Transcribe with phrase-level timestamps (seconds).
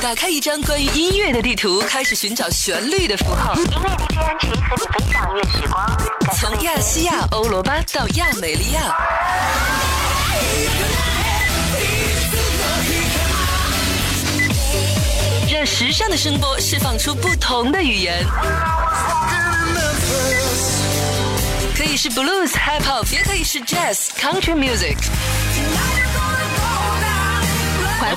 [0.00, 3.54] 打开一张关于音乐的地图，开始寻找旋律的符号。
[3.54, 5.86] 音乐 DJ 安琪和你分享乐时光。
[6.36, 8.94] 从亚细亚欧罗巴到亚美利亚，
[15.52, 18.24] 让时尚的声波释放出不同的语言。
[21.76, 24.96] 可以是 blues、hip hop，也可以是 jazz、country music。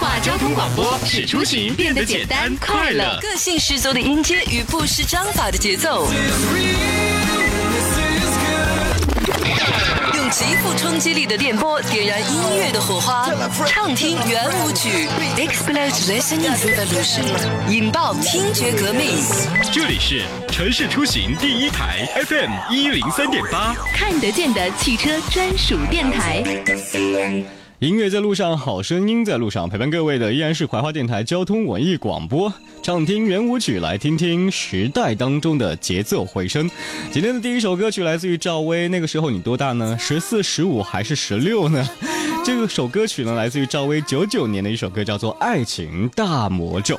[0.00, 3.18] 怀化交通广播使出行变得简单快乐。
[3.20, 6.08] 个性十足的音阶与不失章法的节奏，
[10.14, 13.28] 用极富冲击力的电波点燃音乐的火花，
[13.66, 15.06] 畅听圆舞曲
[15.36, 19.22] ，Explode Listening Revolution，引爆听觉革命。
[19.70, 26.42] 这里是城市出行第一台 FM 一零三点八，看得见的汽车专属电台。
[27.80, 32.52] 音乐在路上，好声音在路上，陪伴各位的依然是怀化电台交通文艺广播。
[32.82, 36.70] 畅听圆舞曲，来听听时代当中的节奏回声。
[37.10, 39.96] 今天的第一首歌曲来自于赵薇，那个时候你多大呢？
[39.98, 41.88] 十四、十五还是十六呢？
[42.44, 46.96] 这个首歌曲呢，来自于赵薇九九年的一首歌，叫做《爱情大魔咒》。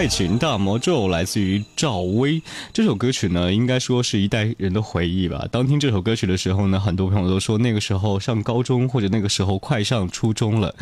[0.00, 2.40] 爱情大魔咒来自于赵薇，
[2.72, 5.46] 这首歌曲呢，应该说是一代人的回忆吧。
[5.52, 10.74] 当听这首歌曲的时候呢，很多朋友都说那个时候上高中或者那个时候快上初中了。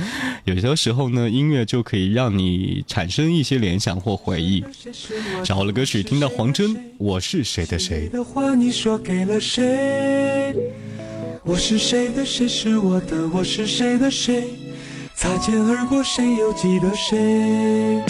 [0.45, 4.63] 有些时候呢，音乐就可以让你产生一些联想或回忆。
[5.43, 8.09] 找了歌曲，听到黄真，我是谁的谁。
[8.11, 10.55] 的话你说给了谁？
[11.43, 14.45] 我是谁的谁是我的，我是谁的谁？
[15.17, 18.01] 擦肩而过，谁又记得谁？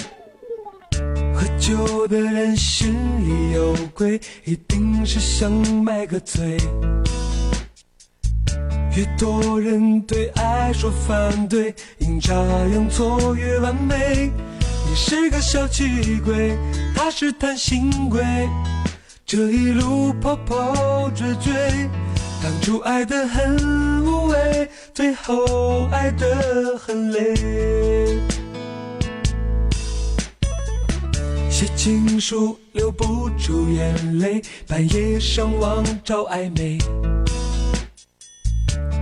[1.39, 5.53] 喝酒的人心里有鬼，一定是想
[5.85, 6.57] 买个醉。
[8.97, 14.33] 越多人对爱说反对，阴差阳错越完美。
[14.89, 16.59] 你是个小气鬼，
[16.97, 18.21] 他是贪心鬼。
[19.25, 21.53] 这一路跑跑追追，
[22.43, 28.19] 当初爱得很无畏，最后爱得很累。
[31.59, 36.79] 写情书留不住眼泪，半夜上网找暧昧。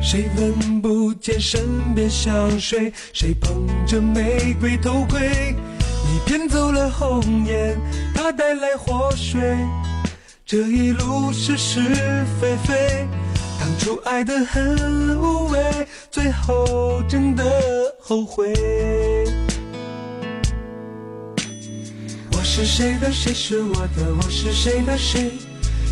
[0.00, 2.90] 谁闻不见身边香水？
[3.12, 5.54] 谁捧着玫瑰偷窥？
[6.06, 7.78] 你骗走了红颜，
[8.14, 9.38] 他带来祸水。
[10.46, 11.78] 这一路是是
[12.40, 13.06] 非非，
[13.60, 15.60] 当初爱得很无畏，
[16.10, 17.44] 最后真的
[18.00, 18.54] 后悔。
[22.56, 24.14] 是谁的，谁是我的？
[24.16, 25.32] 我是谁的谁？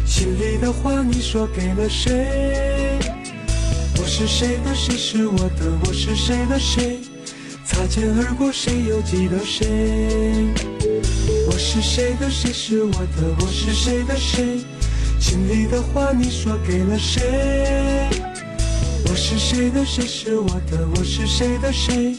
[0.07, 2.99] 心里的话你说给了谁？
[3.99, 5.79] 我是谁的，谁是我的？
[5.85, 7.01] 我是谁的谁？
[7.67, 10.47] 擦肩而过，谁又记得谁？
[11.49, 13.37] 我是谁的，谁是我的？
[13.41, 14.65] 我是谁的谁？
[15.21, 18.09] 心里的话你说给了谁？
[19.07, 20.89] 我是谁的，谁是我的？
[20.97, 22.17] 我是谁的谁？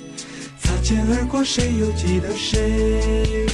[0.62, 3.48] 擦肩而过，谁又记得谁？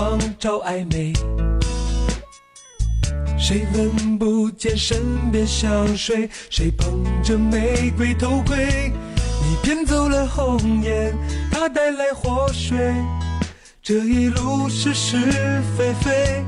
[0.00, 1.12] 夜上网找暧昧。
[3.38, 6.28] 谁闻不见身边香水？
[6.48, 8.92] 谁捧着玫瑰偷窥？
[9.42, 11.14] 你骗走了红颜，
[11.50, 12.94] 他带来祸水。
[13.82, 15.18] 这一路是是
[15.76, 16.44] 非非，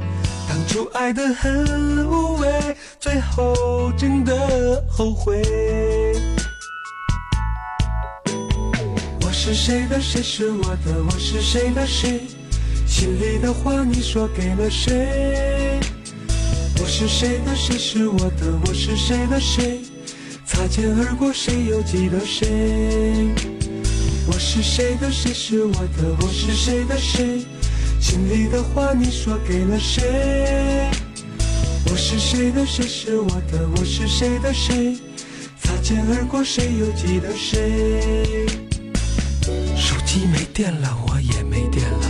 [0.49, 2.49] 当初爱得很无畏，
[3.01, 5.43] 最后真的后悔。
[9.23, 11.05] 我是谁的，谁是我的？
[11.05, 12.21] 我是谁的谁？
[12.93, 15.81] 心里的话你说给了谁？
[16.79, 18.53] 我是谁的，谁是我的？
[18.67, 19.81] 我是谁的谁？
[20.45, 23.31] 擦肩而过，谁又记得谁？
[24.27, 26.15] 我是谁的，谁是我的？
[26.21, 27.47] 我是谁的谁？
[27.99, 30.91] 心里的话你说给了谁？
[31.91, 33.67] 我是谁的，谁是我的？
[33.75, 34.99] 我是谁的谁？
[35.59, 38.47] 擦肩而过，谁又记得谁？
[39.75, 42.02] 手机没电了，我也没电了；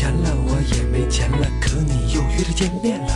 [0.00, 1.46] 钱了，我也没钱了。
[1.60, 3.12] 可你又约着见面了。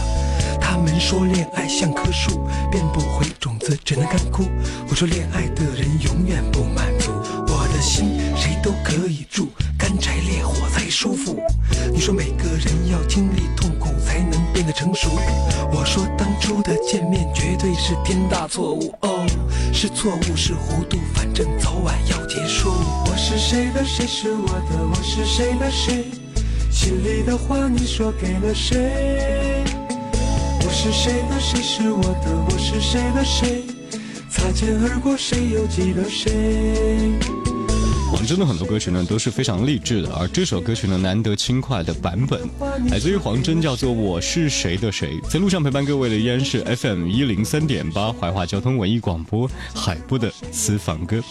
[0.61, 4.45] 他们说恋爱像棵树，变不回种子，只能干枯。
[4.91, 7.11] 我说恋爱的人永远不满足，
[7.49, 9.49] 我的心谁都可以住，
[9.79, 11.43] 干柴烈火才舒服。
[11.91, 15.09] 你说每个人要经历痛苦才能变得成熟，
[15.73, 19.27] 我说当初的见面绝对是天大错误哦，
[19.73, 22.69] 是错误是糊涂，反正早晚要结束。
[23.07, 24.87] 我是谁的，谁是我的？
[24.87, 26.24] 我是谁的谁？
[26.75, 29.63] 心里的话你说给了谁？
[30.67, 32.37] 我是谁的，谁是我的？
[32.47, 33.63] 我是谁的谁？
[34.29, 37.13] 擦肩而过，谁又记得谁？
[38.13, 42.41] 王铮的很多歌曲呢都是非常励志的，而这首歌曲呢难得轻快的版本，
[42.91, 45.21] 来自于黄真，叫做《我是谁的谁》。
[45.31, 51.23] 在路上陪伴各位的依然是 FM 一零三点八怀化交通文艺广播海波的私房歌。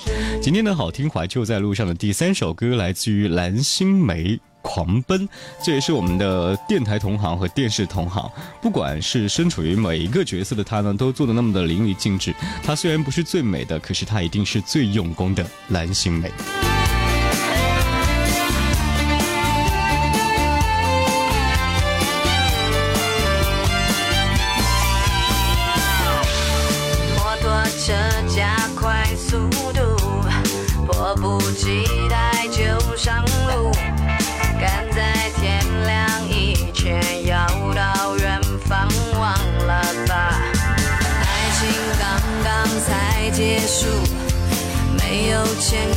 [0.41, 4.39] 今天的好听怀旧在路上的第三首歌来自于蓝心湄。
[4.74, 5.30] 狂奔，
[5.63, 8.27] 这也是我们的电台同行和电视同行。
[8.60, 12.34] 不管是身处于每一个角色的他呢，都做的那么的淋漓尽致。
[12.63, 16.32] 他虽然不是最美的，可是他一定是最用功的蓝心湄。
[27.15, 27.94] 摩托车
[28.27, 29.38] 加快速
[29.72, 29.82] 度，
[30.88, 31.84] 迫不及
[43.65, 43.88] 结束，
[44.98, 45.88] 没有牵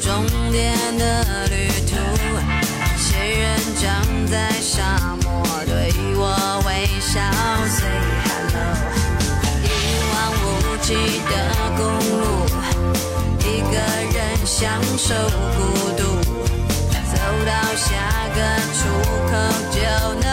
[0.00, 1.96] 终点的旅途。
[2.96, 3.44] 谁人
[3.80, 3.82] 站
[4.30, 5.26] 在沙漠
[5.66, 6.22] 对我
[6.66, 6.68] 微
[7.00, 7.20] 笑
[7.68, 8.56] ，say hello。
[9.62, 9.66] 一
[10.12, 10.44] 望无
[10.82, 10.88] 际
[11.30, 11.32] 的
[11.76, 11.80] 公
[12.20, 12.22] 路，
[13.40, 13.74] 一个
[14.12, 14.62] 人享
[14.96, 15.14] 受
[15.56, 15.58] 孤
[15.96, 16.02] 独，
[17.12, 17.14] 走
[17.46, 17.88] 到下
[18.34, 18.38] 个
[18.74, 18.78] 出
[19.30, 19.32] 口
[19.70, 19.76] 就
[20.20, 20.28] 能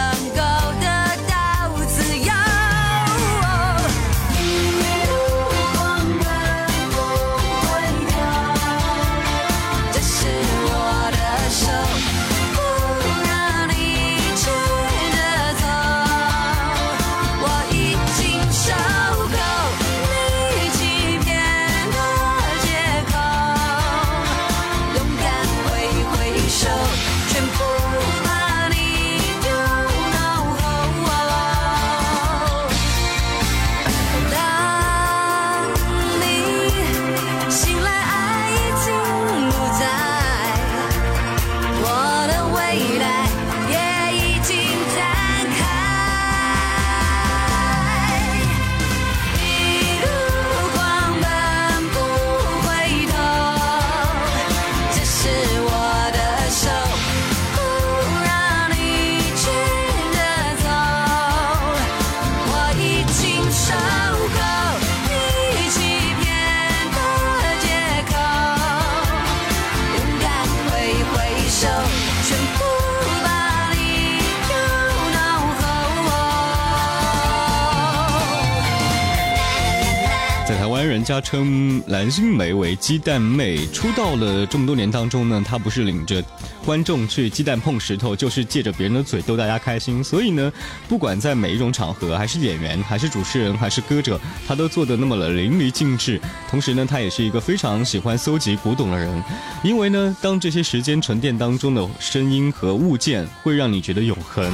[80.92, 83.66] 人家称蓝心湄为鸡蛋妹。
[83.68, 86.22] 出道了这么多年当中呢，她不是领着
[86.66, 90.04] 观众去鸡蛋碰石头，就是借着别人的嘴逗大家开心。
[90.04, 90.52] 所以呢，
[90.88, 96.20] 不管在每一种场合，还是演员，还是主持人，还是歌者，她都做得那么的淋漓尽致。
[96.50, 99.24] 同时呢，她也是一个非常喜欢搜集古董的人，
[99.64, 104.52] 因为呢，当这些时间沉淀当中的声音和物件会让你觉得永恒，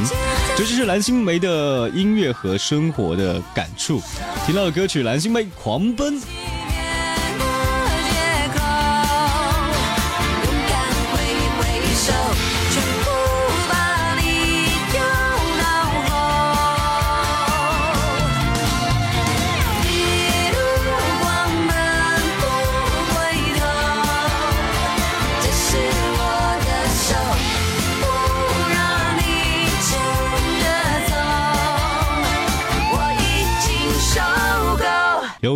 [0.59, 4.03] 这就是蓝心湄的音乐和生活的感触。
[4.45, 6.15] 听到的歌曲《蓝心湄狂奔》。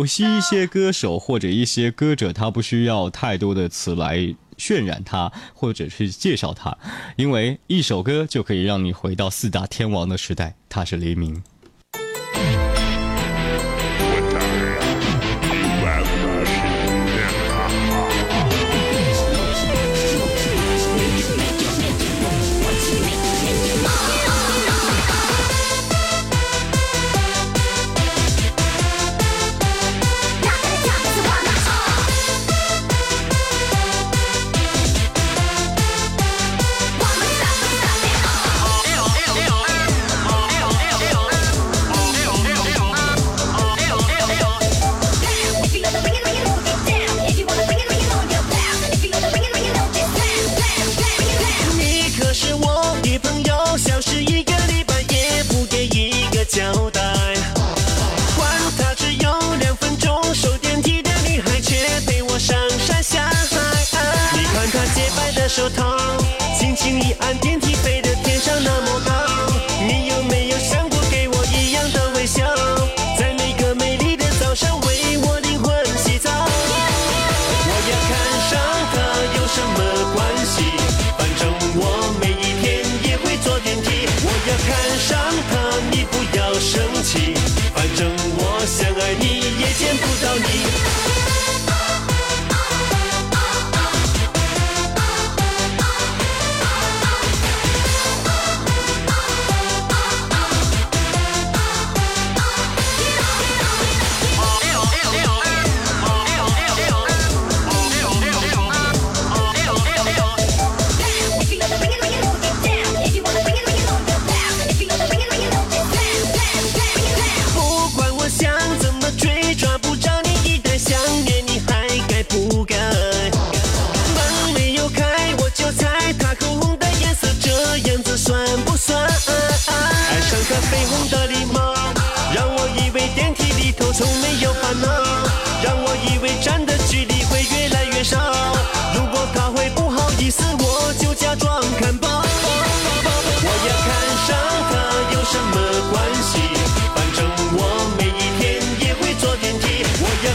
[0.03, 6.77] 有一些歌手或者一些歌者，他不需要太多的词来渲染他，或者是介绍他，
[7.15, 10.55] 因为一首歌就可以让你回到四大天王的时代。
[10.69, 11.43] 他是黎明。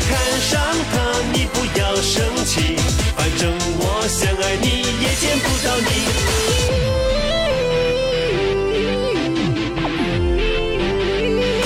[0.08, 0.60] 看上
[0.92, 0.94] 他，
[1.32, 2.76] 你不要生气。
[3.16, 5.88] 反正我想爱你，也见不到你。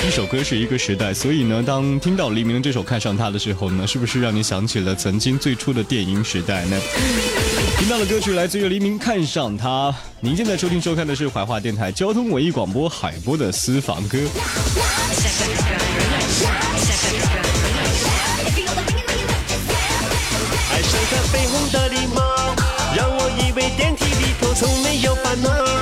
[0.07, 6.79] 一首歌是一个时代，所以呢，当听到黎明这首《看上他》的时候呢，是不是让你想起了曾经最初的电音时代呢？
[7.79, 9.91] 听到的歌曲来自于黎明《看上他》。
[10.19, 14.19] 您现在收听收看的是怀化电台交通文艺广播海波的私房歌。
[24.53, 25.72] 梯里头从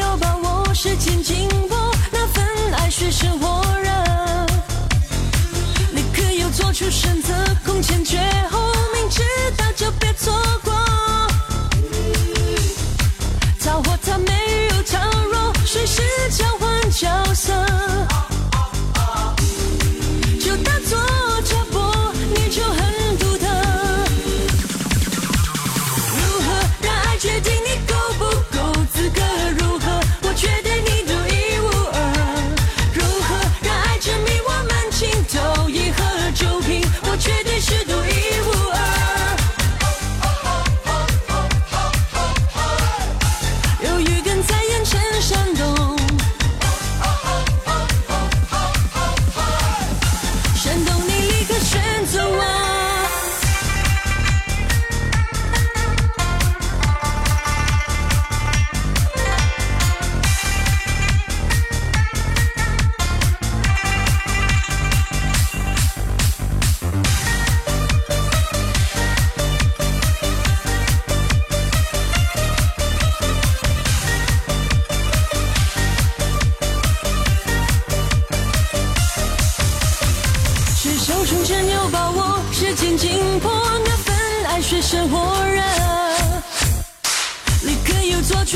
[0.00, 1.76] 要把握，时间紧迫，
[2.10, 2.42] 那份
[2.78, 3.90] 爱水深火热，
[5.92, 7.34] 立刻又做出选择，
[7.64, 8.18] 空前绝
[8.50, 8.59] 后，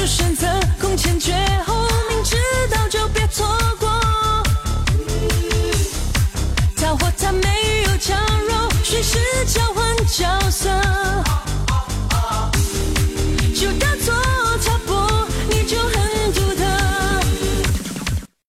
[0.06, 0.46] 选择，
[0.78, 1.32] 空前绝
[1.66, 1.73] 后，